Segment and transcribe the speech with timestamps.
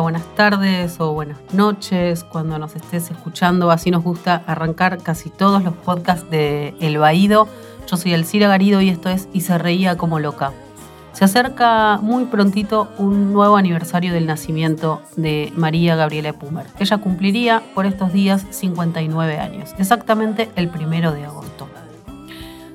[0.00, 3.70] Buenas tardes o buenas noches cuando nos estés escuchando.
[3.70, 7.46] Así nos gusta arrancar casi todos los podcasts de El Baído.
[7.86, 10.52] Yo soy Elcira Garido y esto es Y se reía como loca.
[11.12, 16.66] Se acerca muy prontito un nuevo aniversario del nacimiento de María Gabriela Pumer.
[16.78, 21.68] Ella cumpliría por estos días 59 años, exactamente el primero de agosto.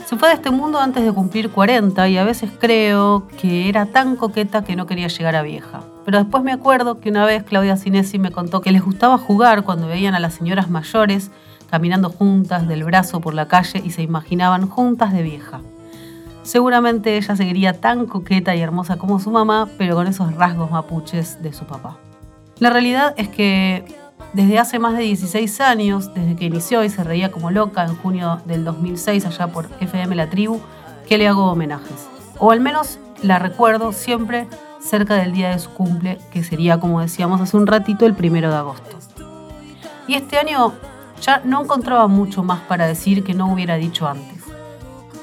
[0.06, 3.88] Se fue de este mundo antes de cumplir 40 y a veces creo que era
[3.88, 5.82] tan coqueta que no quería llegar a vieja.
[6.08, 9.66] Pero después me acuerdo que una vez Claudia Cinesi me contó que les gustaba jugar
[9.66, 11.32] cuando veían a las señoras mayores
[11.70, 15.60] caminando juntas del brazo por la calle y se imaginaban juntas de vieja.
[16.44, 21.44] Seguramente ella seguiría tan coqueta y hermosa como su mamá, pero con esos rasgos mapuches
[21.44, 21.98] de su papá.
[22.60, 23.84] La realidad es que
[24.32, 27.98] desde hace más de 16 años, desde que inició y se reía como loca en
[27.98, 30.62] junio del 2006 allá por FM La Tribu,
[31.06, 32.08] que le hago homenajes.
[32.40, 34.48] O al menos la recuerdo siempre
[34.80, 38.50] cerca del día de su cumple, que sería, como decíamos hace un ratito, el primero
[38.50, 38.98] de agosto.
[40.08, 40.74] Y este año
[41.22, 44.38] ya no encontraba mucho más para decir que no hubiera dicho antes.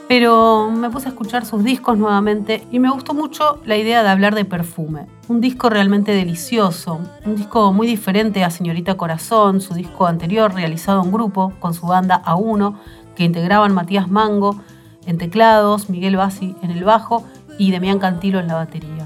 [0.06, 4.10] Pero me puse a escuchar sus discos nuevamente y me gustó mucho la idea de
[4.10, 5.06] hablar de perfume.
[5.28, 11.02] Un disco realmente delicioso, un disco muy diferente a Señorita Corazón, su disco anterior realizado
[11.02, 12.76] en grupo con su banda A1,
[13.16, 14.60] que integraban Matías Mango
[15.06, 17.24] en teclados, Miguel Bassi en el bajo
[17.58, 19.03] y Demián Cantilo en la batería.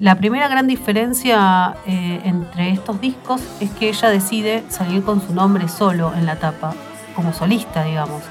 [0.00, 5.34] La primera gran diferencia eh, entre estos discos es que ella decide salir con su
[5.34, 6.72] nombre solo en la tapa,
[7.14, 8.22] como solista, digamos.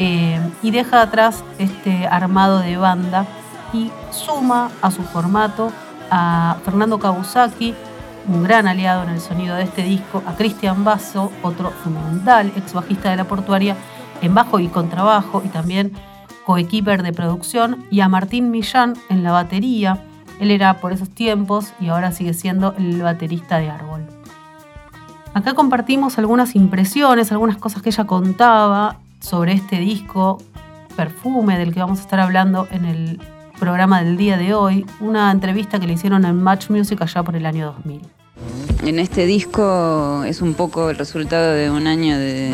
[0.00, 3.26] Eh, y deja atrás este armado de banda
[3.72, 5.70] y suma a su formato
[6.10, 7.76] a Fernando Kabusaki,
[8.26, 12.74] un gran aliado en el sonido de este disco, a Cristian Basso, otro fundamental ex
[12.74, 13.76] bajista de la portuaria,
[14.20, 15.92] en bajo y contrabajo y también
[16.44, 20.07] coequiper de producción, y a Martín Millán en la batería.
[20.40, 24.06] Él era por esos tiempos y ahora sigue siendo el baterista de Árbol.
[25.34, 30.38] Acá compartimos algunas impresiones, algunas cosas que ella contaba sobre este disco
[30.96, 33.20] Perfume del que vamos a estar hablando en el
[33.58, 37.36] programa del día de hoy, una entrevista que le hicieron en Match Music allá por
[37.36, 38.00] el año 2000.
[38.84, 42.52] En este disco es un poco el resultado de un año de,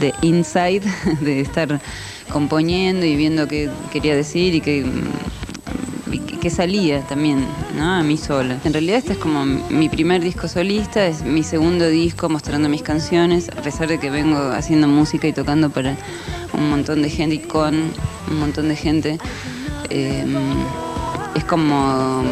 [0.00, 0.82] de inside,
[1.20, 1.80] de estar
[2.32, 4.84] componiendo y viendo qué quería decir y qué
[6.40, 7.44] que salía también,
[7.76, 7.94] ¿no?
[7.94, 8.58] A mí sola.
[8.64, 12.82] En realidad este es como mi primer disco solista, es mi segundo disco mostrando mis
[12.82, 15.96] canciones, a pesar de que vengo haciendo música y tocando para
[16.52, 17.74] un montón de gente y con
[18.30, 19.18] un montón de gente.
[19.90, 20.36] Em,
[21.34, 22.22] es como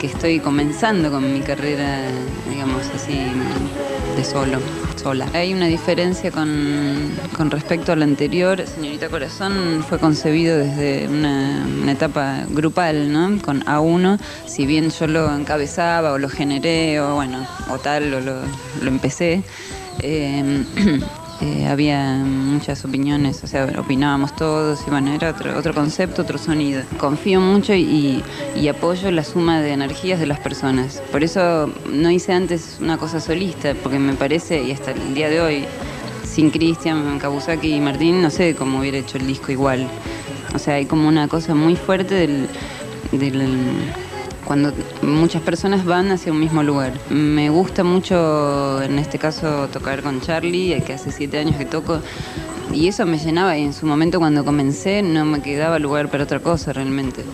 [0.00, 2.02] que estoy comenzando con mi carrera,
[2.50, 3.18] digamos así,
[4.16, 4.58] de solo.
[5.34, 8.64] Hay una diferencia con, respecto a lo anterior.
[8.66, 13.38] Señorita Corazón fue concebido desde una, etapa grupal, ¿no?
[13.42, 18.20] Con A1, si bien yo lo encabezaba o lo generé o bueno, o tal, o
[18.20, 18.42] lo,
[18.88, 19.42] empecé.
[20.00, 20.64] Eh,
[21.40, 26.38] Eh, había muchas opiniones, o sea, opinábamos todos y bueno, era otro, otro concepto, otro
[26.38, 26.82] sonido.
[26.96, 28.22] Confío mucho y,
[28.68, 31.02] apoyo la suma de energías de las personas.
[31.10, 35.28] Por eso no hice antes una cosa solista, porque me parece, y hasta el día
[35.28, 35.64] de hoy,
[36.24, 39.88] sin Cristian, Kabusaki y Martín, no sé cómo hubiera hecho el disco igual.
[40.54, 42.48] O sea, hay como una cosa muy fuerte del,
[43.12, 43.48] del
[44.44, 46.92] cuando muchas personas van hacia un mismo lugar.
[47.10, 52.00] Me gusta mucho, en este caso, tocar con Charlie, que hace siete años que toco,
[52.72, 56.24] y eso me llenaba y en su momento cuando comencé no me quedaba lugar para
[56.24, 57.24] otra cosa realmente.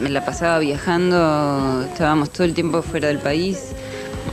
[0.00, 3.72] Me la pasaba viajando, estábamos todo el tiempo fuera del país.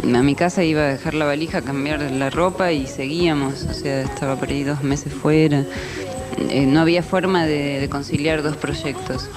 [0.04, 4.02] A mi casa iba a dejar la valija, cambiar la ropa y seguíamos, o sea,
[4.02, 5.64] estaba por ahí dos meses fuera.
[6.50, 9.30] Eh, no había forma de conciliar dos proyectos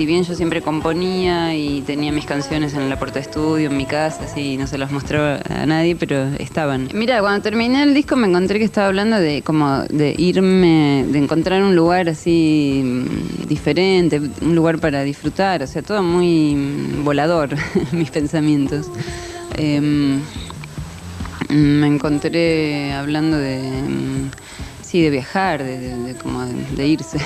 [0.00, 3.76] si bien yo siempre componía y tenía mis canciones en la puerta de estudio, en
[3.76, 6.88] mi casa, así no se las mostraba a nadie, pero estaban.
[6.94, 11.18] Mira, cuando terminé el disco me encontré que estaba hablando de como de irme, de
[11.18, 16.56] encontrar un lugar así mm, diferente, un lugar para disfrutar, o sea, todo muy
[17.04, 17.50] volador,
[17.92, 18.86] mis pensamientos.
[19.58, 20.22] Em,
[21.50, 24.30] me encontré hablando de mm,
[24.90, 27.18] sí, de viajar, de, como de, irse,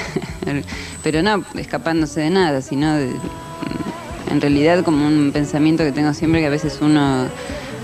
[1.03, 6.47] pero no escapándose de nada, sino en realidad como un pensamiento que tengo siempre que
[6.49, 7.27] a veces uno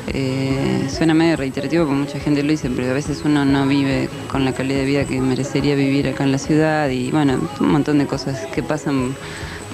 [0.09, 4.11] eh, suena medio reiterativo porque mucha gente lo dice, pero a veces uno no vive
[4.31, 7.73] con la calidad de vida que merecería vivir acá en la ciudad y bueno, un
[7.73, 9.15] montón de cosas que pasan,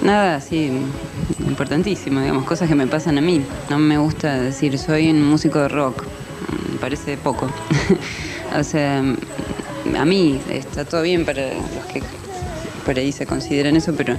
[0.03, 0.71] nada así
[1.39, 3.41] importantísimo, digamos, cosas que me pasan a mí.
[3.69, 6.05] No me gusta decir soy un músico de rock,
[6.79, 7.49] parece poco.
[8.57, 9.03] o sea,
[9.95, 12.01] a mí está todo bien para los que
[12.85, 14.15] por ahí se consideran eso, pero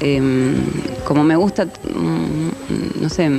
[0.00, 0.56] em,
[1.04, 3.30] como me gusta, mm, no sé,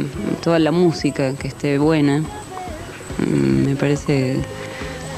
[0.44, 4.36] toda la música que esté buena, mm, me parece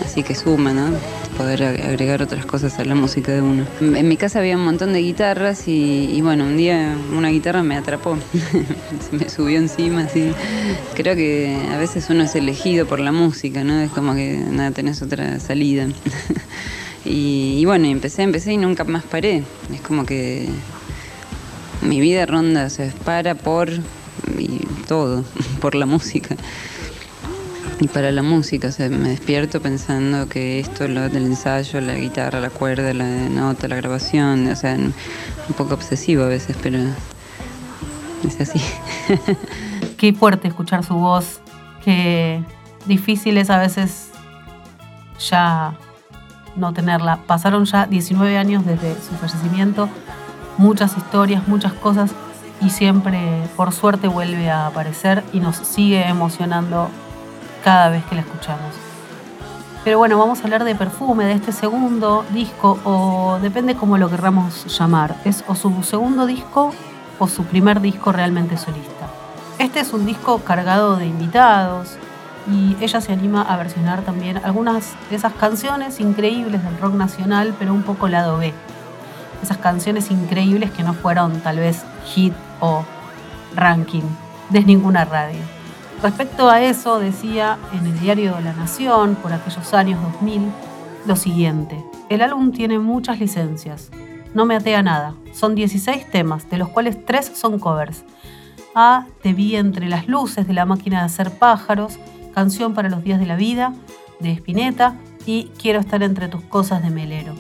[0.06, 0.92] así que suma, ¿no?
[1.38, 3.66] Poder agregar otras cosas a la música de uno.
[3.82, 7.76] En mi casa había un montón de guitarras y, bueno, un día una guitarra me
[7.76, 8.18] atrapó,
[9.10, 10.32] se me subió encima, así.
[10.94, 13.80] Creo que a veces uno es elegido por la música, ¿no?
[13.80, 15.88] Es como que nada, tenés otra salida.
[17.06, 19.44] y, bueno, empecé, empecé y nunca más paré.
[19.74, 20.48] Es como que
[21.82, 23.72] mi vida ronda, se para por
[24.38, 25.26] y todo,
[25.62, 26.38] por la música
[27.80, 28.68] y para la música.
[28.68, 33.06] O sea, me despierto pensando que esto, lo del ensayo, la guitarra, la cuerda, la
[33.30, 34.94] nota, la grabación, o sea, un
[35.58, 36.80] poco obsesivo a veces, pero
[38.28, 38.62] es así.
[39.98, 41.40] Qué fuerte escuchar su voz,
[41.86, 42.44] qué
[42.86, 44.10] difícil es a veces
[45.30, 45.78] ya
[46.56, 47.20] no tenerla.
[47.26, 49.88] Pasaron ya 19 años desde su fallecimiento,
[50.58, 52.12] muchas historias, muchas cosas
[52.62, 53.20] y siempre,
[53.56, 56.90] por suerte, vuelve a aparecer y nos sigue emocionando
[57.64, 58.76] cada vez que la escuchamos.
[59.84, 64.10] Pero bueno, vamos a hablar de perfume, de este segundo disco, o depende cómo lo
[64.10, 65.16] querramos llamar.
[65.26, 66.72] Es o su segundo disco
[67.20, 69.08] o su primer disco realmente solista.
[69.60, 71.98] Este es un disco cargado de invitados
[72.50, 77.54] y ella se anima a versionar también algunas de esas canciones increíbles del rock nacional,
[77.60, 78.54] pero un poco lado B.
[79.42, 82.84] Esas canciones increíbles que no fueron tal vez hit o
[83.56, 84.04] ranking
[84.50, 85.40] de ninguna radio.
[86.02, 90.42] Respecto a eso, decía en el diario La Nación, por aquellos años 2000,
[91.06, 91.84] lo siguiente.
[92.10, 93.90] El álbum tiene muchas licencias.
[94.34, 95.14] No me atea nada.
[95.32, 98.04] Son 16 temas, de los cuales 3 son covers.
[98.76, 102.00] A Te vi entre las luces de la máquina de hacer pájaros,
[102.34, 103.74] Canción para los días de la vida,
[104.20, 104.96] de Spinetta,
[105.26, 107.36] y Quiero estar entre tus cosas de Melero.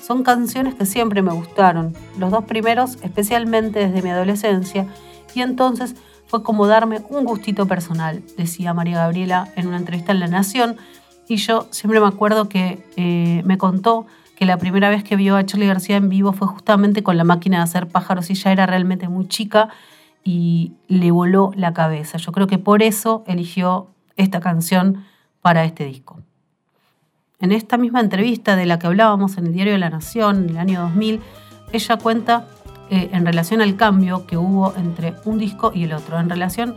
[0.00, 4.86] Son canciones que siempre me gustaron, los dos primeros especialmente desde mi adolescencia,
[5.34, 5.96] y entonces
[6.26, 10.76] fue como darme un gustito personal, decía María Gabriela en una entrevista en La Nación.
[11.28, 14.06] Y yo siempre me acuerdo que eh, me contó
[14.36, 17.24] que la primera vez que vio a Charlie García en vivo fue justamente con la
[17.24, 19.68] máquina de hacer pájaros y ya era realmente muy chica
[20.24, 22.18] y le voló la cabeza.
[22.18, 25.04] Yo creo que por eso eligió esta canción
[25.40, 26.20] para este disco.
[27.38, 30.50] En esta misma entrevista de la que hablábamos en el diario de La Nación en
[30.50, 31.20] el año 2000,
[31.72, 32.46] ella cuenta
[32.90, 36.76] eh, en relación al cambio que hubo entre un disco y el otro, en relación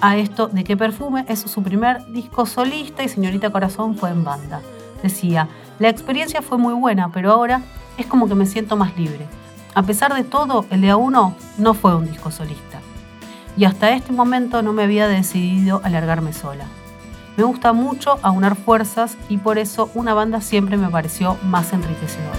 [0.00, 4.24] a esto de que Perfume es su primer disco solista y Señorita Corazón fue en
[4.24, 4.60] banda.
[5.02, 7.62] Decía, la experiencia fue muy buena, pero ahora
[7.96, 9.26] es como que me siento más libre.
[9.74, 12.80] A pesar de todo, el de A1 no fue un disco solista.
[13.56, 16.64] Y hasta este momento no me había decidido a largarme sola.
[17.36, 22.38] Me gusta mucho aunar fuerzas y por eso una banda siempre me pareció más enriquecedora.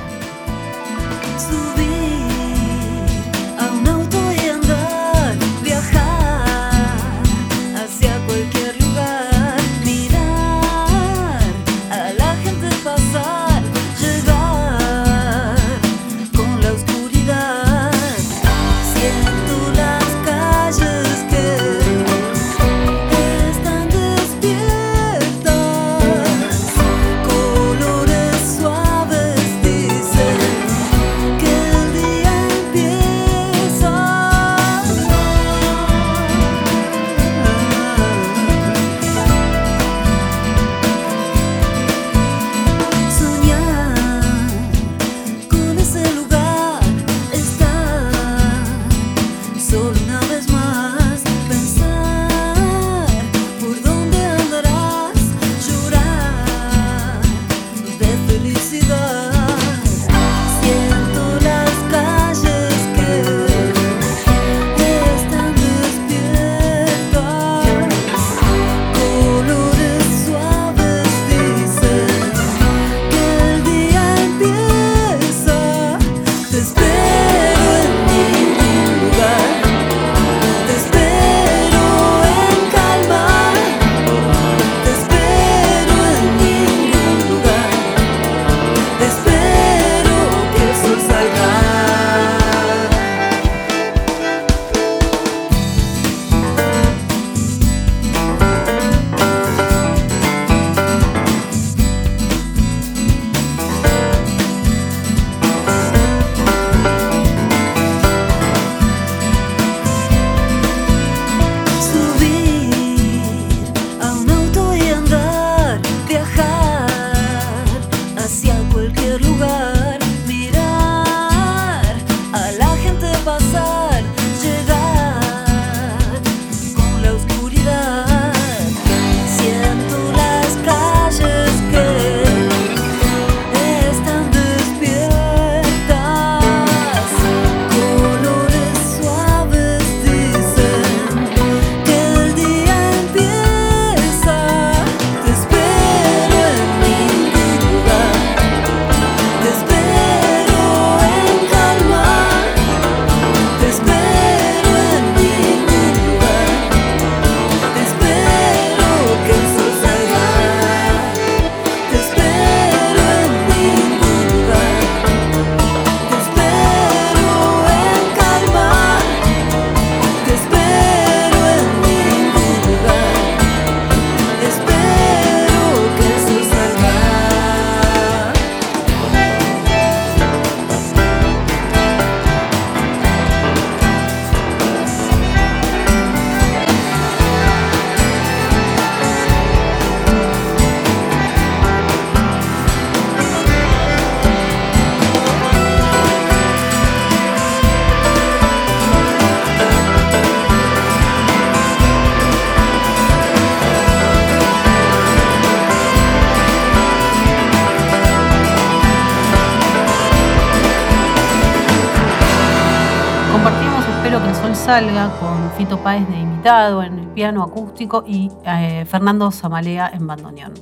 [216.99, 220.53] En piano acústico y eh, Fernando Zamalea en bandoneón.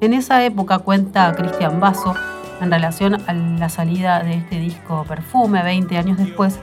[0.00, 2.14] En esa época cuenta Cristian Basso
[2.60, 6.58] en relación a la salida de este disco Perfume 20 años después,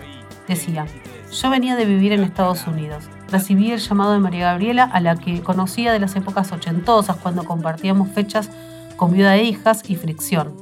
[0.48, 0.86] decía,
[1.32, 3.06] yo venía de vivir en Estados Unidos.
[3.30, 7.46] Recibí el llamado de María Gabriela, a la que conocía de las épocas ochentosas, cuando
[7.46, 8.50] compartíamos fechas
[8.98, 10.54] con Viuda de Hijas y Fricción.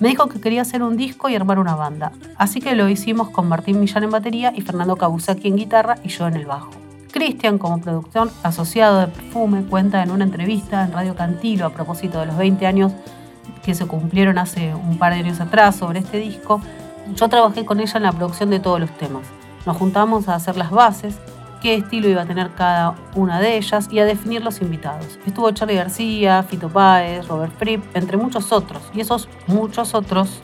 [0.00, 3.30] Me dijo que quería hacer un disco y armar una banda, así que lo hicimos
[3.30, 6.85] con Martín Millán en batería y Fernando Cabusaki en guitarra y yo en el bajo.
[7.16, 12.20] Cristian, como productor asociado de Perfume, cuenta en una entrevista en Radio Cantilo a propósito
[12.20, 12.92] de los 20 años
[13.64, 16.60] que se cumplieron hace un par de años atrás sobre este disco.
[17.14, 19.22] Yo trabajé con ella en la producción de todos los temas.
[19.64, 21.16] Nos juntamos a hacer las bases,
[21.62, 25.18] qué estilo iba a tener cada una de ellas y a definir los invitados.
[25.24, 28.82] Estuvo Charlie García, Fito Páez, Robert Fripp, entre muchos otros.
[28.92, 30.42] Y esos muchos otros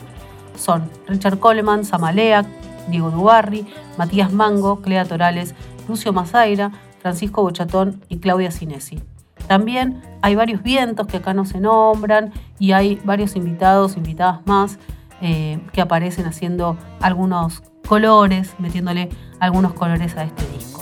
[0.57, 2.43] son Richard Coleman, Samalea,
[2.87, 5.53] Diego Dubarri, Matías Mango, Clea Torales,
[5.87, 9.01] Lucio Mazaira, Francisco Bochatón y Claudia Cinesi.
[9.47, 14.79] También hay varios vientos que acá no se nombran y hay varios invitados, invitadas más,
[15.21, 19.09] eh, que aparecen haciendo algunos colores, metiéndole
[19.39, 20.81] algunos colores a este disco.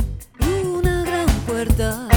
[0.65, 2.07] Una gran puerta,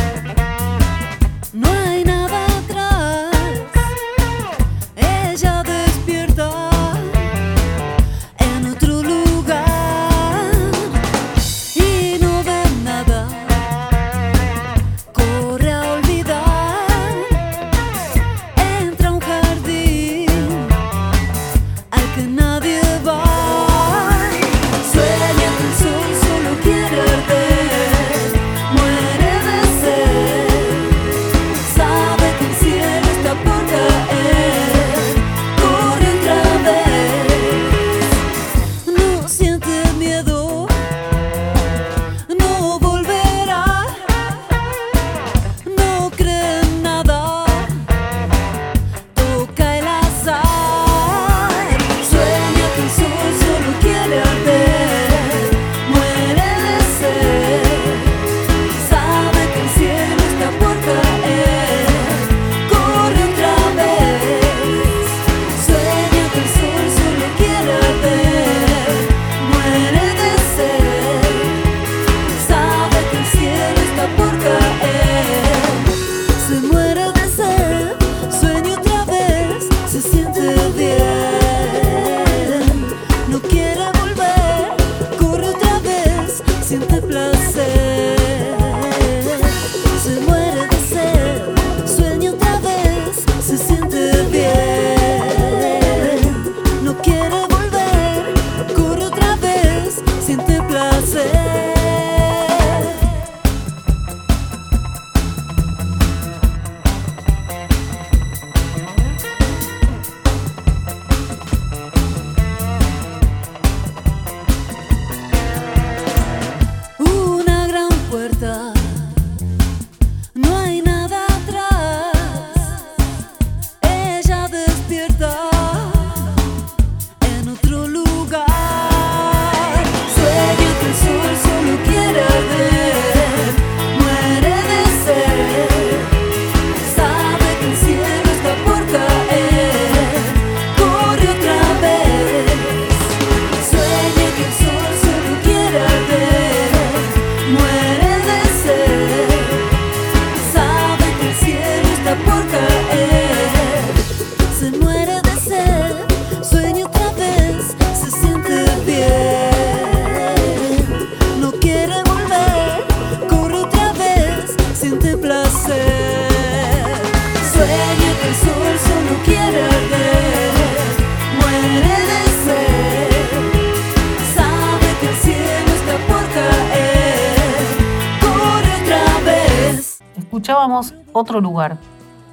[180.54, 181.78] Escuchábamos Otro Lugar,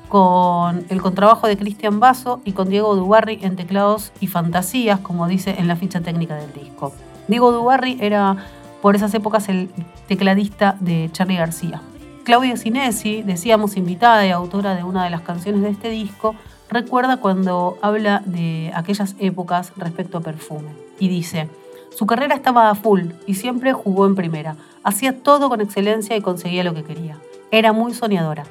[0.08, 5.28] con el contrabajo de Cristian Basso y con Diego Dubarri en teclados y fantasías, como
[5.28, 6.94] dice en la ficha técnica del disco.
[7.28, 8.38] Diego Dubarri era
[8.80, 9.72] por esas épocas el
[10.08, 11.82] tecladista de Charlie García.
[12.24, 16.36] Claudia Cinesi, decíamos invitada y autora de una de las canciones de este disco,
[16.70, 21.50] recuerda cuando habla de aquellas épocas respecto a perfume y dice,
[21.98, 26.22] su carrera estaba a full y siempre jugó en primera, hacía todo con excelencia y
[26.22, 27.18] conseguía lo que quería.
[27.52, 28.46] Era muy soñadora.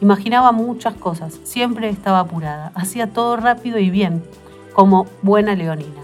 [0.00, 4.22] Imaginaba muchas cosas, siempre estaba apurada, hacía todo rápido y bien,
[4.72, 6.02] como buena leonina.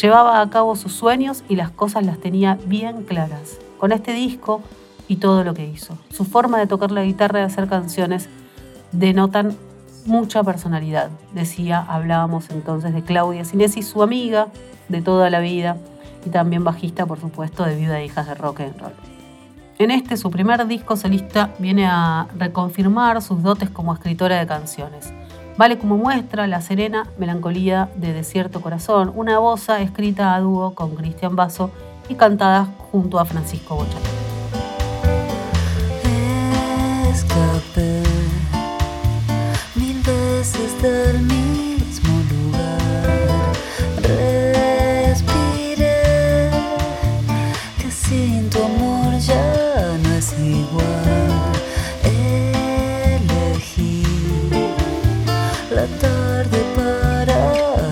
[0.00, 3.58] Llevaba a cabo sus sueños y las cosas las tenía bien claras.
[3.78, 4.62] Con este disco
[5.06, 5.98] y todo lo que hizo.
[6.08, 8.30] Su forma de tocar la guitarra y hacer canciones
[8.92, 9.54] denotan
[10.06, 11.10] mucha personalidad.
[11.34, 14.48] Decía, hablábamos entonces de Claudia Sinesi, su amiga
[14.88, 15.76] de toda la vida
[16.24, 19.15] y también bajista, por supuesto, de Viuda e Hijas de Rock and Roll.
[19.78, 25.12] En este, su primer disco solista, viene a reconfirmar sus dotes como escritora de canciones.
[25.58, 30.94] Vale como muestra la serena melancolía de Desierto Corazón, una boza escrita a dúo con
[30.96, 31.70] Cristian Basso
[32.08, 33.98] y cantada junto a Francisco Bocha.
[37.10, 38.02] Escapé
[39.74, 41.20] mil veces del
[57.56, 57.85] para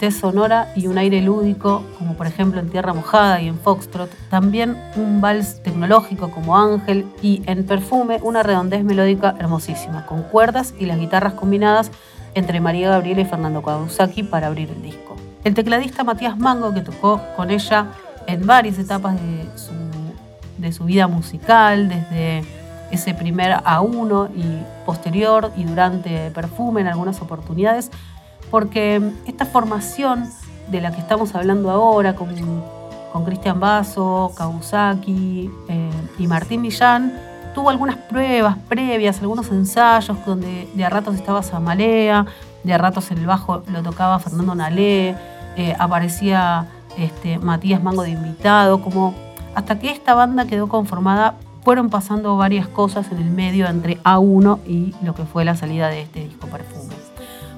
[0.00, 4.10] exquisitez sonora y un aire lúdico, como por ejemplo en Tierra Mojada y en Foxtrot.
[4.30, 10.74] También un vals tecnológico como Ángel y en Perfume una redondez melódica hermosísima, con cuerdas
[10.78, 11.90] y las guitarras combinadas
[12.34, 15.16] entre María Gabriela y Fernando Kawasaki para abrir el disco.
[15.44, 17.88] El tecladista Matías Mango, que tocó con ella
[18.26, 19.72] en varias etapas de su,
[20.58, 22.42] de su vida musical, desde
[22.90, 27.90] ese primer A1 y posterior y durante Perfume en algunas oportunidades,
[28.50, 30.30] porque esta formación
[30.68, 32.28] de la que estamos hablando ahora con,
[33.12, 37.12] con Cristian Basso, Kawasaki eh, y Martín Millán,
[37.54, 42.26] tuvo algunas pruebas previas, algunos ensayos donde de a ratos estaba Samalea,
[42.62, 45.16] de a ratos en el bajo lo tocaba Fernando Nalé,
[45.56, 49.14] eh, aparecía este, Matías Mango de invitado, como
[49.54, 51.34] hasta que esta banda quedó conformada
[51.64, 55.88] fueron pasando varias cosas en el medio entre A1 y lo que fue la salida
[55.88, 57.09] de este disco Perfume.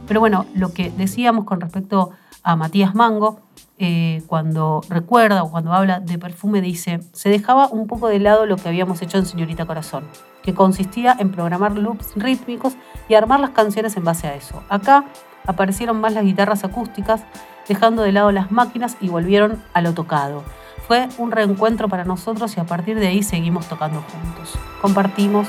[0.06, 2.10] Pero bueno, lo que decíamos con respecto
[2.42, 3.40] a Matías Mango,
[3.78, 8.46] eh, cuando recuerda o cuando habla de perfume, dice, se dejaba un poco de lado
[8.46, 10.04] lo que habíamos hecho en Señorita Corazón,
[10.42, 12.74] que consistía en programar loops rítmicos
[13.08, 14.62] y armar las canciones en base a eso.
[14.68, 15.06] Acá
[15.46, 17.24] aparecieron más las guitarras acústicas,
[17.68, 20.44] dejando de lado las máquinas y volvieron a lo tocado.
[20.86, 24.58] Fue un reencuentro para nosotros y a partir de ahí seguimos tocando juntos.
[24.80, 25.46] Compartimos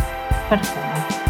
[0.49, 1.22] perfume.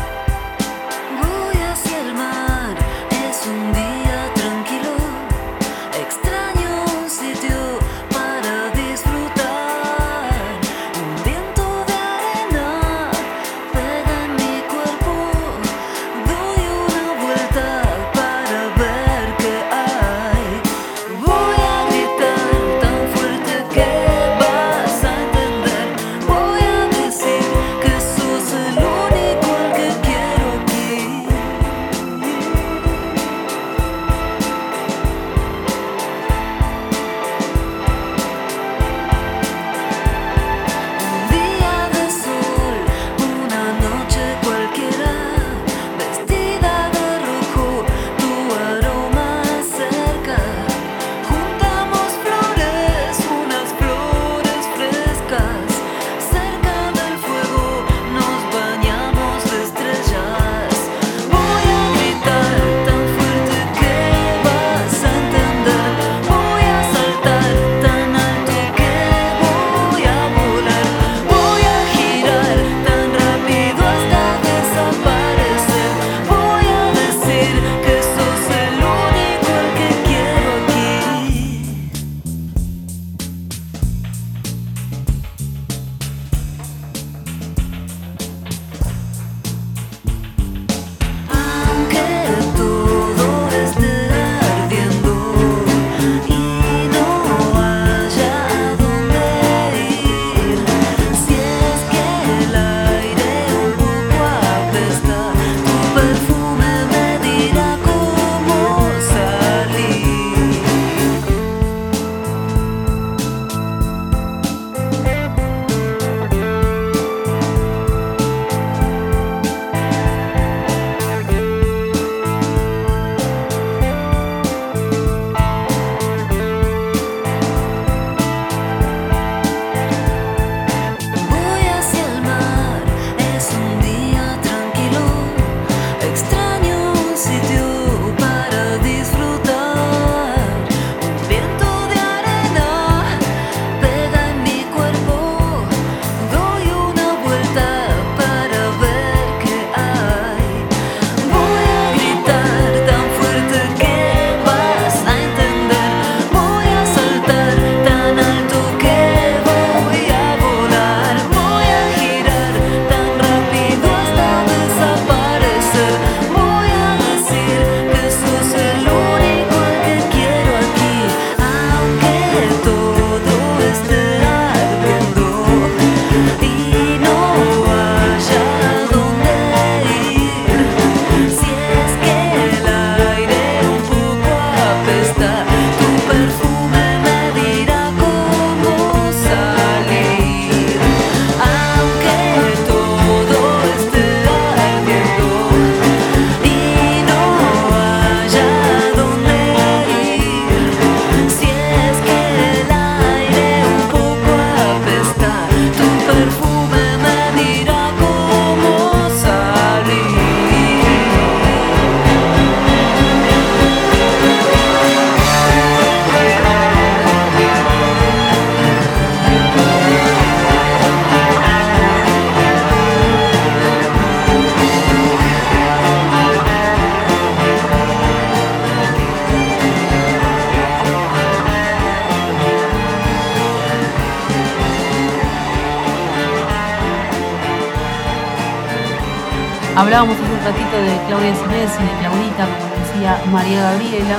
[239.83, 244.17] Hablábamos hace un ratito de Claudia Sinés y de Claudita, como decía María Gabriela.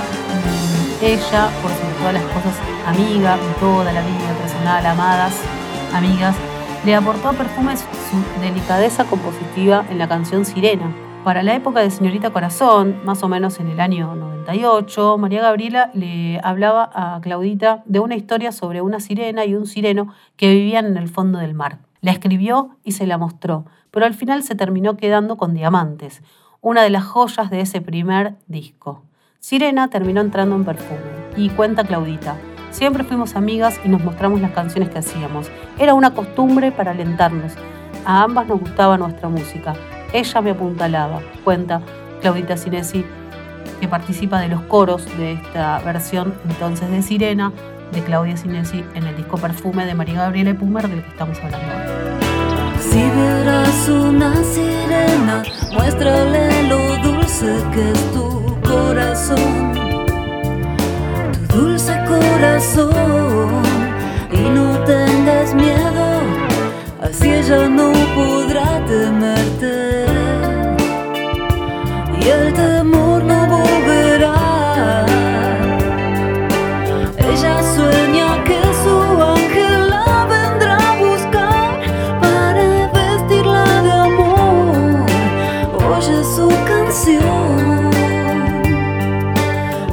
[1.00, 2.54] Ella, por sobre todas las cosas,
[2.86, 5.40] amiga toda la vida personal, amadas,
[5.94, 6.36] amigas,
[6.84, 10.94] le aportó a Perfumes su delicadeza compositiva en la canción Sirena.
[11.24, 15.90] Para la época de Señorita Corazón, más o menos en el año 98, María Gabriela
[15.94, 20.84] le hablaba a Claudita de una historia sobre una sirena y un sireno que vivían
[20.84, 21.78] en el fondo del mar.
[22.02, 26.20] La escribió y se la mostró, pero al final se terminó quedando con Diamantes,
[26.60, 29.04] una de las joyas de ese primer disco.
[29.38, 30.98] Sirena terminó entrando en perfume
[31.36, 32.36] y cuenta Claudita.
[32.72, 35.48] Siempre fuimos amigas y nos mostramos las canciones que hacíamos.
[35.78, 37.52] Era una costumbre para alentarnos.
[38.04, 39.74] A ambas nos gustaba nuestra música.
[40.12, 41.80] Ella me apuntalaba, cuenta
[42.20, 43.04] Claudita Sinesi,
[43.78, 47.52] que participa de los coros de esta versión entonces de Sirena
[47.92, 51.68] de Claudia Sinesi en el disco Perfume de María Gabriela Pumer del que estamos hablando
[51.68, 52.33] hoy.
[52.90, 55.42] Si vieras una sirena,
[55.72, 59.72] muéstrale lo dulce que es tu corazón,
[61.48, 63.62] tu dulce corazón,
[64.30, 66.06] y no tengas miedo,
[67.00, 68.33] así ella no podrá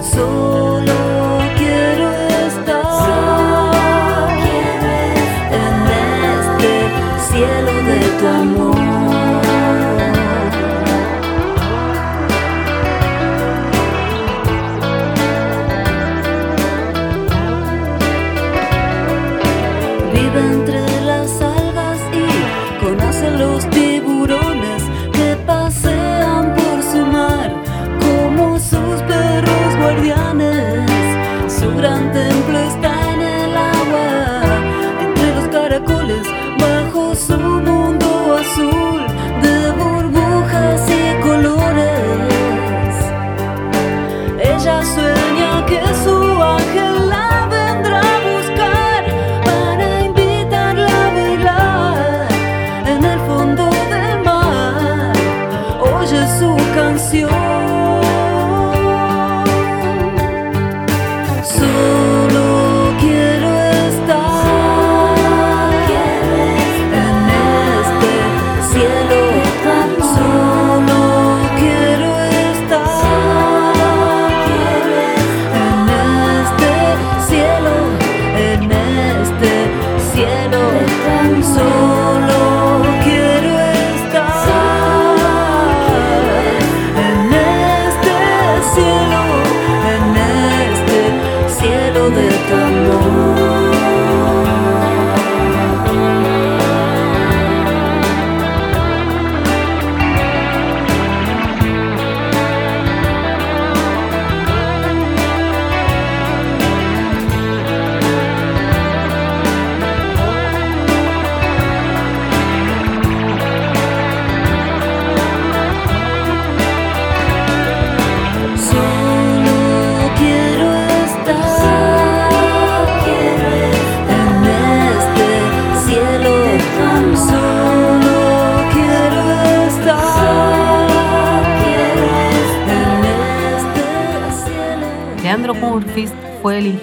[0.02, 0.51] Solo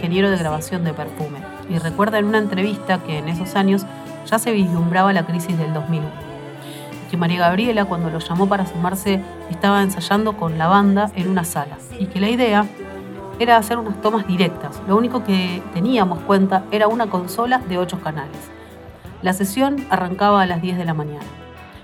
[0.09, 3.85] ingeniero de grabación de Perfume y recuerda en una entrevista que en esos años
[4.25, 6.09] ya se vislumbraba la crisis del 2001
[7.11, 11.45] que María Gabriela cuando lo llamó para sumarse estaba ensayando con la banda en una
[11.45, 12.65] sala y que la idea
[13.39, 14.81] era hacer unas tomas directas.
[14.89, 18.39] Lo único que teníamos cuenta era una consola de 8 canales.
[19.21, 21.27] La sesión arrancaba a las 10 de la mañana.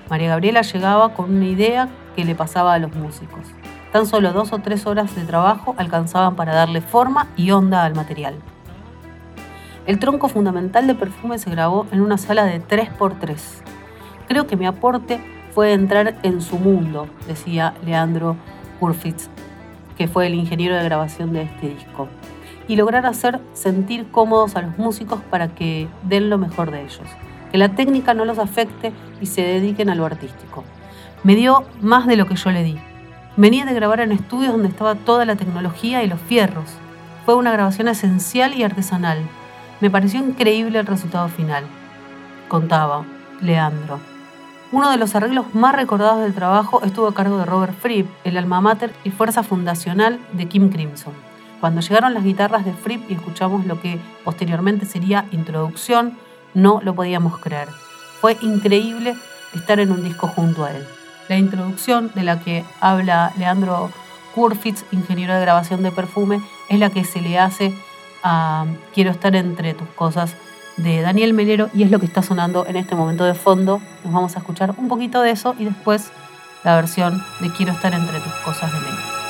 [0.09, 3.45] María Gabriela llegaba con una idea que le pasaba a los músicos.
[3.95, 7.95] Tan solo dos o tres horas de trabajo alcanzaban para darle forma y onda al
[7.95, 8.35] material.
[9.87, 13.37] El tronco fundamental de perfume se grabó en una sala de 3x3.
[14.27, 15.21] Creo que mi aporte
[15.53, 18.35] fue entrar en su mundo, decía Leandro
[18.81, 19.29] Kurfitz,
[19.97, 22.09] que fue el ingeniero de grabación de este disco,
[22.67, 27.07] y lograr hacer sentir cómodos a los músicos para que den lo mejor de ellos,
[27.53, 30.65] que la técnica no los afecte y se dediquen a lo artístico.
[31.23, 32.77] Me dio más de lo que yo le di.
[33.37, 36.71] Venía de grabar en estudios donde estaba toda la tecnología y los fierros.
[37.25, 39.19] Fue una grabación esencial y artesanal.
[39.81, 41.65] Me pareció increíble el resultado final.
[42.47, 43.05] Contaba
[43.41, 43.99] Leandro.
[44.71, 48.37] Uno de los arreglos más recordados del trabajo estuvo a cargo de Robert Fripp, el
[48.37, 51.13] alma mater y fuerza fundacional de Kim Crimson.
[51.61, 56.17] Cuando llegaron las guitarras de Fripp y escuchamos lo que posteriormente sería introducción,
[56.55, 57.69] no lo podíamos creer.
[58.21, 59.17] Fue increíble
[59.55, 60.87] estar en un disco junto a él.
[61.29, 63.91] La introducción de la que habla Leandro
[64.35, 67.75] Kurfitz, ingeniero de grabación de perfume, es la que se le hace
[68.23, 70.35] a Quiero estar entre tus cosas
[70.77, 73.81] de Daniel Melero y es lo que está sonando en este momento de fondo.
[74.05, 76.11] Nos vamos a escuchar un poquito de eso y después
[76.65, 79.24] la versión de Quiero estar entre tus cosas de Melero.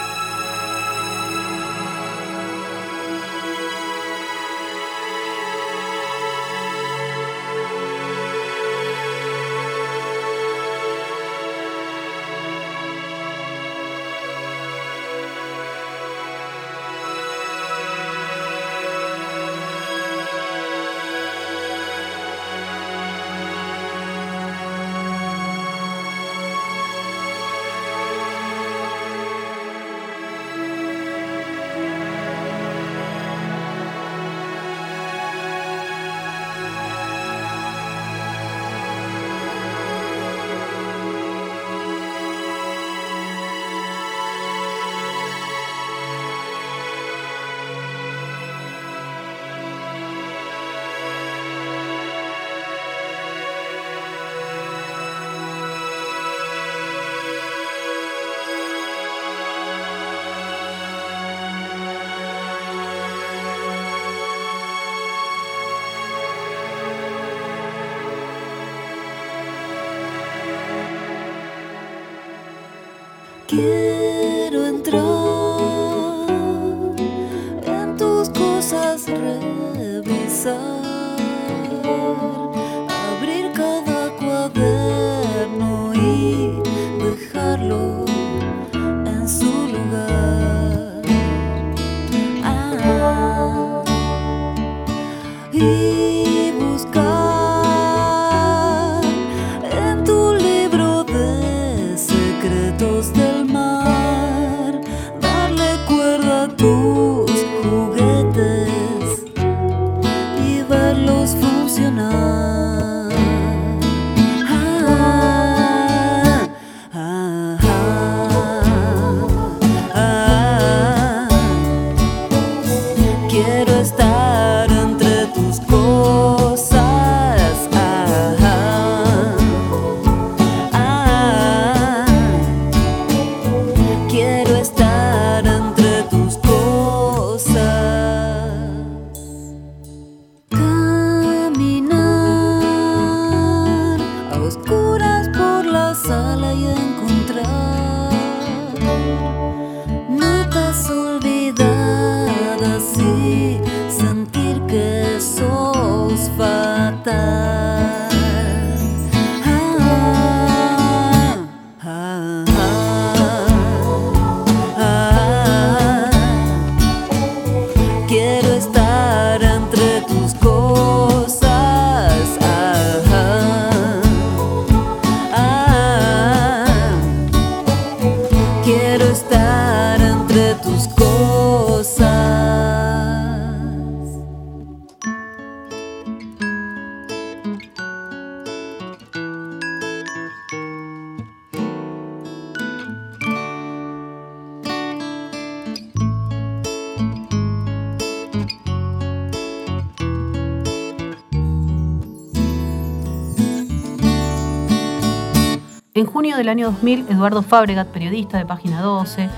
[205.95, 209.31] En junio del año 2000, Eduardo Fabregat, periodista de Página 12,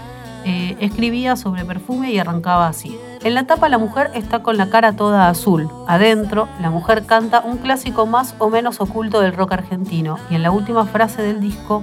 [0.46, 2.98] eh, escribía sobre perfume y arrancaba así.
[3.22, 5.68] En la tapa la mujer está con la cara toda azul.
[5.86, 10.18] Adentro, la mujer canta un clásico más o menos oculto del rock argentino.
[10.30, 11.82] Y en la última frase del disco,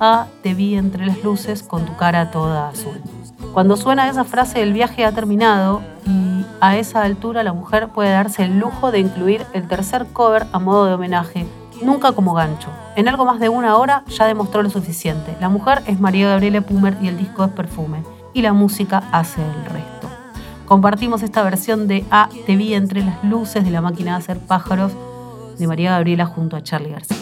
[0.00, 3.00] Ah, te vi entre las luces con tu cara toda azul.
[3.52, 8.10] Cuando suena esa frase, el viaje ha terminado y a esa altura la mujer puede
[8.10, 11.46] darse el lujo de incluir el tercer cover a modo de homenaje,
[11.82, 12.68] nunca como gancho.
[12.96, 15.36] En algo más de una hora ya demostró lo suficiente.
[15.40, 18.02] La mujer es María Gabriela Pumer y el disco es Perfume.
[18.34, 20.08] Y la música hace el resto.
[20.66, 24.38] Compartimos esta versión de A, te vi entre las luces de la máquina de hacer
[24.38, 24.92] pájaros
[25.58, 27.16] de María Gabriela junto a Charlie García.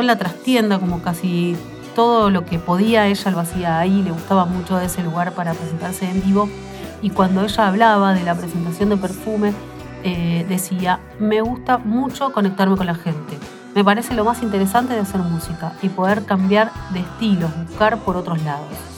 [0.00, 1.56] En la trastienda, como casi
[1.94, 6.10] todo lo que podía, ella lo hacía ahí, le gustaba mucho ese lugar para presentarse
[6.10, 6.48] en vivo.
[7.00, 9.52] Y cuando ella hablaba de la presentación de Perfume,
[10.02, 13.38] eh, decía, me gusta mucho conectarme con la gente.
[13.74, 18.16] Me parece lo más interesante de hacer música y poder cambiar de estilos, buscar por
[18.16, 18.93] otros lados.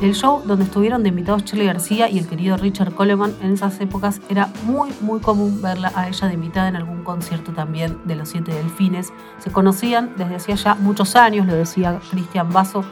[0.00, 3.78] El show donde estuvieron de invitados Charlie García y el querido Richard Coleman en esas
[3.82, 8.16] épocas era muy muy común verla a ella de invitada en algún concierto también de
[8.16, 9.12] los Siete Delfines.
[9.40, 12.82] Se conocían desde hacía ya muchos años, lo decía Cristian Basso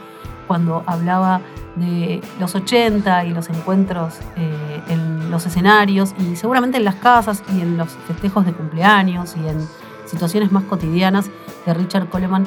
[0.45, 1.41] cuando hablaba
[1.77, 7.43] de los 80 y los encuentros eh, en los escenarios y seguramente en las casas
[7.55, 9.67] y en los festejos de cumpleaños y en
[10.05, 11.31] situaciones más cotidianas
[11.65, 12.45] de Richard Coleman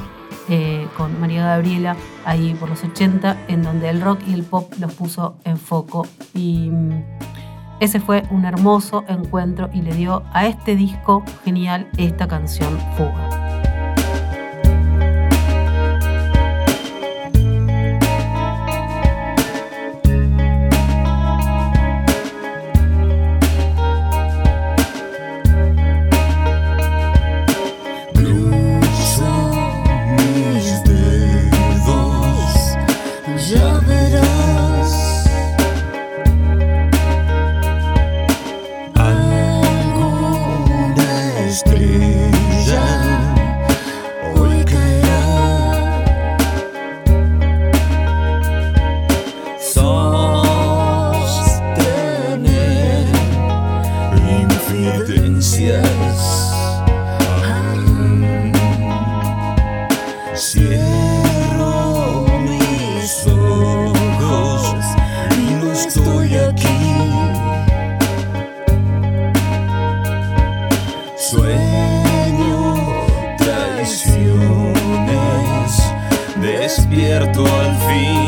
[0.49, 4.72] eh, con María Gabriela ahí por los 80, en donde el rock y el pop
[4.78, 6.07] los puso en foco.
[6.34, 7.03] Y mm,
[7.80, 13.41] ese fue un hermoso encuentro y le dio a este disco genial esta canción Fuga.
[71.33, 72.74] Sueño
[73.39, 74.22] traiciones,
[76.37, 78.22] despierto al fin.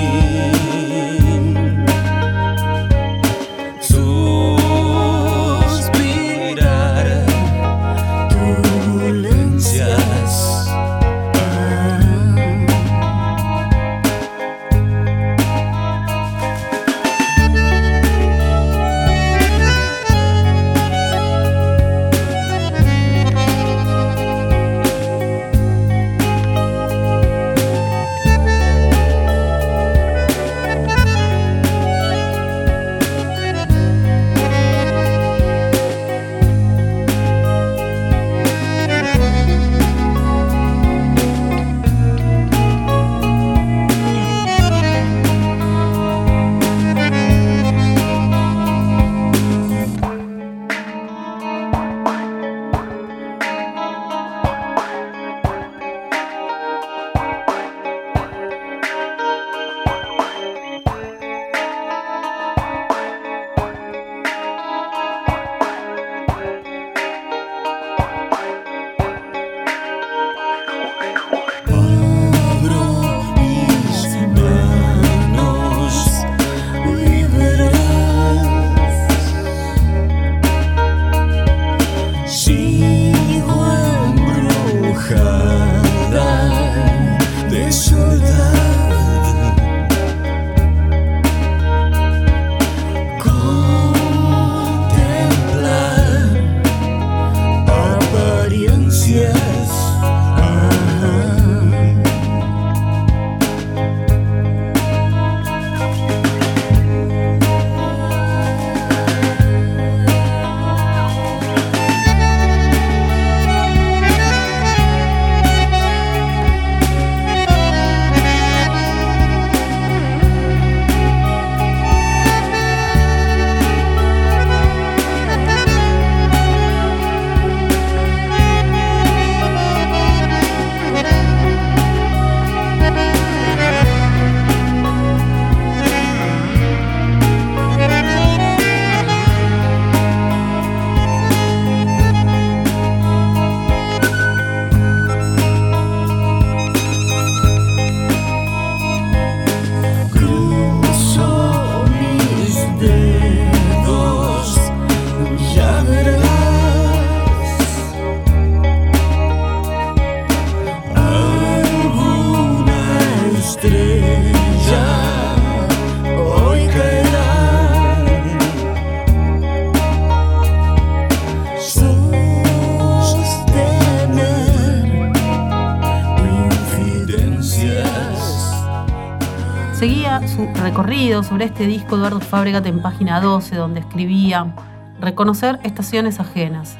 [181.34, 184.54] Sobre este disco Eduardo Fábregat en página 12, donde escribía
[185.00, 186.78] reconocer estaciones ajenas,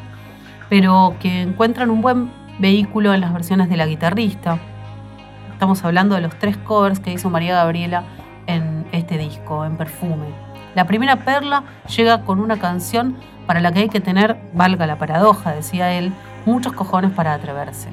[0.69, 2.31] pero que encuentran un buen
[2.61, 4.61] vehículo en las versiones de la guitarrista.
[5.51, 8.05] Estamos hablando de los tres covers que hizo María Gabriela
[8.47, 10.29] en este disco, en Perfume.
[10.77, 11.65] La primera perla
[11.97, 13.17] llega con una canción
[13.49, 16.13] para la que hay que tener, valga la paradoja, decía él,
[16.47, 17.89] muchos cojones para atreverse.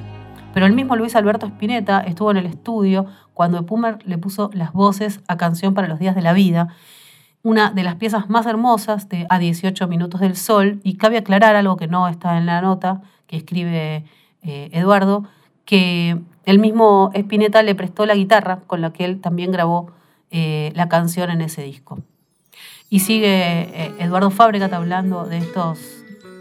[0.54, 4.72] Pero el mismo Luis Alberto Spinetta estuvo en el estudio cuando Epumer le puso las
[4.72, 6.68] voces a Canción para los Días de la Vida,
[7.42, 11.56] una de las piezas más hermosas de A 18 Minutos del Sol, y cabe aclarar
[11.56, 14.04] algo que no está en la nota que escribe
[14.42, 15.24] eh, Eduardo,
[15.64, 19.90] que el mismo Spinetta le prestó la guitarra con la que él también grabó
[20.30, 21.98] eh, la canción en ese disco.
[22.90, 25.78] Y sigue eh, Eduardo Fábregat hablando de, estos,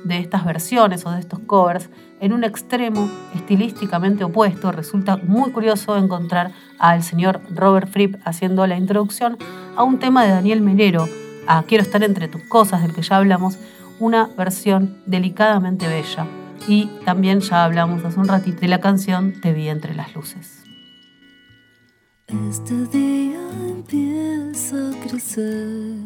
[0.04, 1.90] de estas versiones o de estos covers
[2.22, 4.72] en un extremo estilísticamente opuesto.
[4.72, 9.38] Resulta muy curioso encontrar al señor Robert Fripp haciendo la introducción
[9.76, 11.10] a un tema de Daniel Melero,
[11.48, 13.58] a Quiero estar entre tus cosas, del que ya hablamos,
[14.00, 16.28] una versión delicadamente bella.
[16.68, 20.64] Y también ya hablamos hace un ratito de la canción Te vi entre las luces.
[22.28, 25.98] Este día empieza a crecer.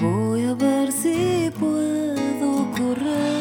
[0.00, 3.31] Voy a ver si puedo correr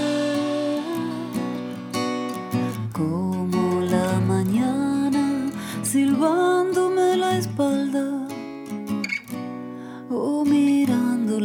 [6.22, 8.28] silbándome la espalda
[10.12, 11.40] o mirando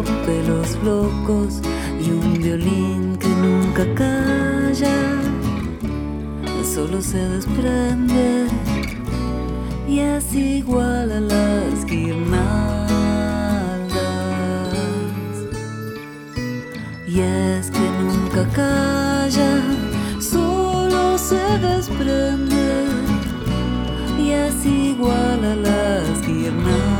[0.00, 1.60] Cuatro pelos locos
[2.02, 4.96] y un violín que nunca calla.
[6.64, 8.46] Solo se desprende
[9.86, 12.40] y es igual a las guirnaldas.
[17.06, 19.60] Y es que nunca calla,
[20.18, 22.86] solo se desprende
[24.18, 26.99] y es igual a las guirnaldas.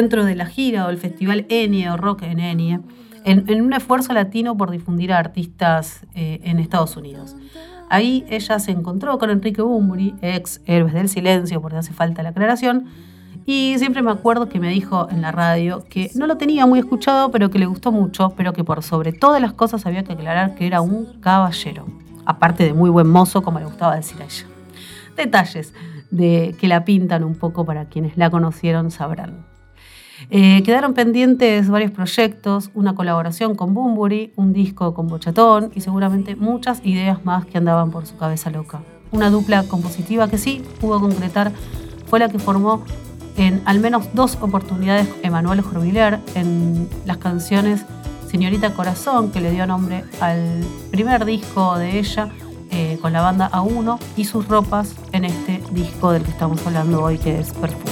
[0.00, 2.80] Dentro de la gira o el festival Enie o Rock en Enie,
[3.26, 7.36] en, en un esfuerzo latino por difundir a artistas eh, en Estados Unidos.
[7.90, 12.30] Ahí ella se encontró con Enrique Bumburi, ex Héroes del Silencio, porque hace falta la
[12.30, 12.86] aclaración,
[13.44, 16.78] y siempre me acuerdo que me dijo en la radio que no lo tenía muy
[16.78, 20.14] escuchado, pero que le gustó mucho, pero que por sobre todas las cosas había que
[20.14, 21.86] aclarar que era un caballero,
[22.24, 24.46] aparte de muy buen mozo, como le gustaba decir a ella.
[25.14, 25.74] Detalles
[26.10, 29.49] de que la pintan un poco para quienes la conocieron sabrán.
[30.28, 36.36] Eh, quedaron pendientes varios proyectos, una colaboración con Bumburi, un disco con Bochatón y seguramente
[36.36, 38.82] muchas ideas más que andaban por su cabeza loca.
[39.12, 41.52] Una dupla compositiva que sí pudo concretar
[42.06, 42.84] fue la que formó
[43.36, 47.84] en al menos dos oportunidades Emanuel Jorviler en las canciones
[48.30, 52.28] Señorita Corazón, que le dio nombre al primer disco de ella
[52.70, 57.02] eh, con la banda A1 y sus ropas en este disco del que estamos hablando
[57.02, 57.89] hoy, que es Perfume.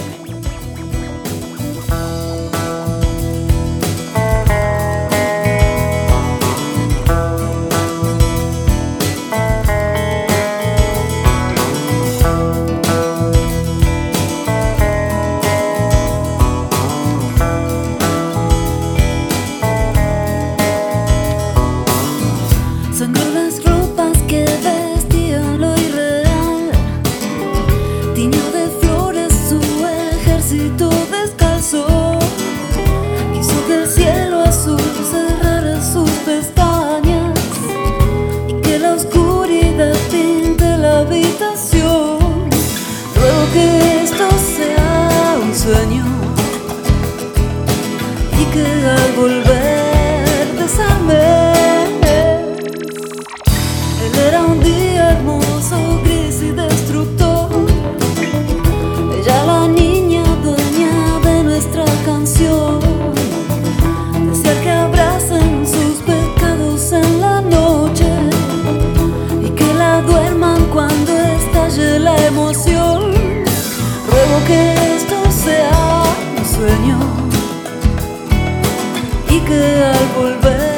[79.49, 80.68] Que al volver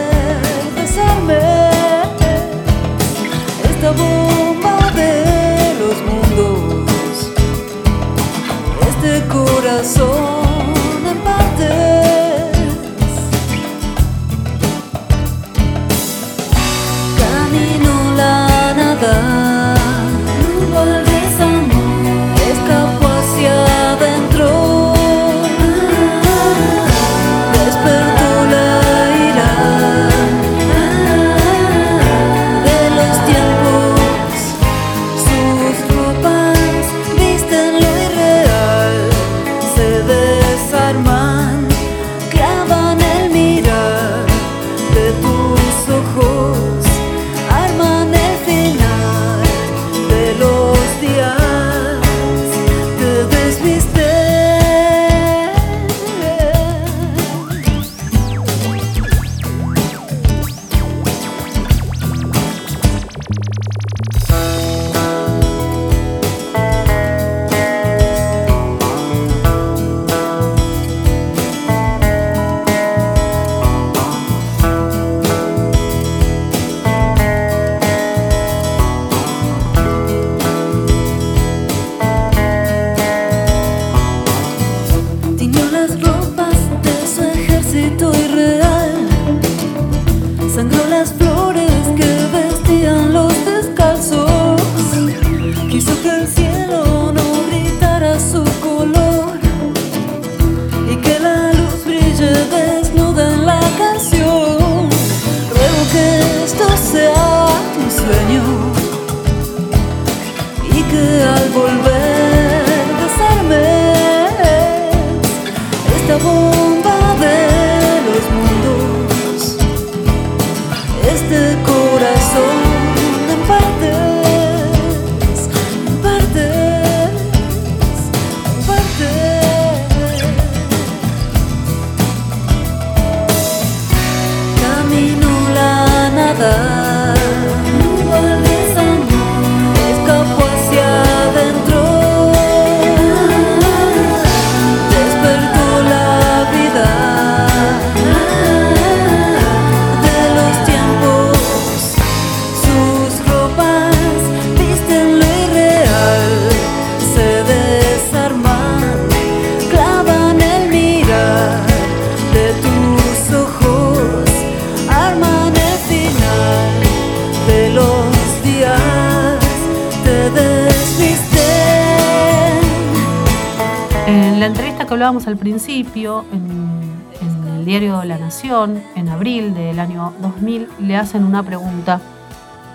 [175.52, 182.00] principio, en, el diario La Nación, en abril del año 2000, le hacen una pregunta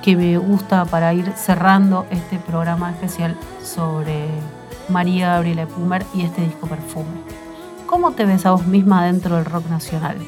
[0.03, 4.27] que me gusta para ir cerrando este programa especial sobre
[4.91, 7.17] María Gabriela Pumer y este disco Perfume.
[7.87, 10.19] ¿Cómo te ves a vos misma dentro del rock nacional?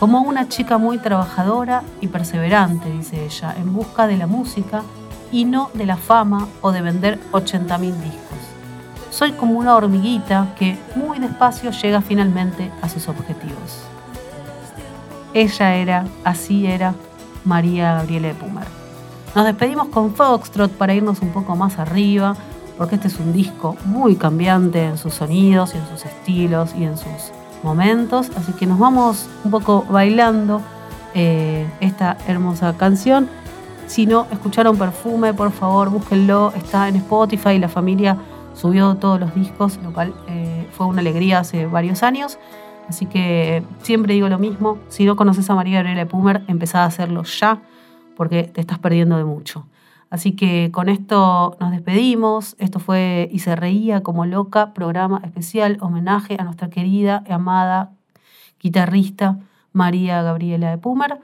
[0.00, 4.82] Como una chica muy trabajadora y perseverante, dice ella, en busca de la música
[5.30, 8.51] y no de la fama o de vender 80.000 discos.
[9.12, 13.82] Soy como una hormiguita que muy despacio llega finalmente a sus objetivos.
[15.34, 16.94] Ella era, así era,
[17.44, 18.64] María Gabriela de Pumer.
[19.34, 22.34] Nos despedimos con Foxtrot para irnos un poco más arriba,
[22.78, 26.84] porque este es un disco muy cambiante en sus sonidos y en sus estilos y
[26.84, 27.32] en sus
[27.62, 30.62] momentos, así que nos vamos un poco bailando
[31.12, 33.28] eh, esta hermosa canción.
[33.86, 38.16] Si no escucharon Perfume, por favor búsquenlo, está en Spotify, la familia
[38.54, 42.38] subió todos los discos, lo cual eh, fue una alegría hace varios años.
[42.88, 46.86] Así que siempre digo lo mismo, si no conoces a María Gabriela Pumer, empezá a
[46.86, 47.62] hacerlo ya,
[48.16, 49.66] porque te estás perdiendo de mucho.
[50.12, 52.54] Así que con esto nos despedimos.
[52.58, 57.92] Esto fue Y se reía como loca, programa especial, homenaje a nuestra querida y amada
[58.60, 59.38] guitarrista
[59.72, 61.18] María Gabriela de Pumer.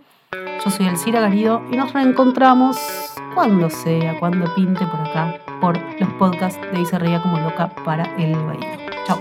[0.65, 2.79] Yo soy Elcira Garido y nos reencontramos
[3.35, 8.35] cuando sea, cuando pinte por acá, por los podcasts de reía como loca para el
[8.37, 8.79] baile.
[9.07, 9.19] Chao.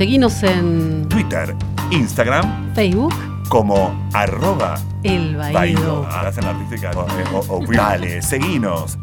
[0.00, 1.54] Seguinos en Twitter,
[1.90, 3.12] Instagram Facebook,
[3.50, 6.06] como arroba El Baído.
[7.50, 8.96] O- Dale, seguinos